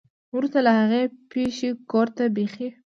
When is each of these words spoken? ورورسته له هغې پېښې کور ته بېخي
ورورسته 0.33 0.59
له 0.65 0.71
هغې 0.79 1.01
پېښې 1.31 1.69
کور 1.91 2.07
ته 2.15 2.23
بېخي 2.35 2.69